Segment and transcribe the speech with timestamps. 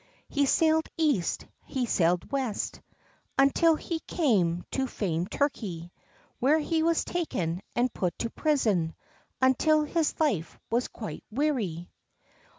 [0.29, 2.81] He sailed east, he sailed west,
[3.37, 5.91] Until he came to famed Turkey,
[6.39, 8.95] Where he was taken and put to prison,
[9.43, 11.87] Until his life was quite weary.